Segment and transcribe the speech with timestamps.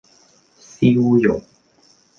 [0.59, 1.43] 燒肉